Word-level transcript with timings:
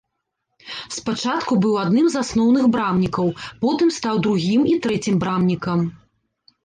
Спачатку 0.97 1.57
быў 1.65 1.75
адным 1.83 2.07
з 2.13 2.17
асноўных 2.25 2.65
брамнікаў, 2.77 3.27
потым 3.67 3.87
стаў 3.99 4.15
другім 4.25 4.61
і 4.73 4.77
трэцім 4.87 5.15
брамнікам. 5.25 5.79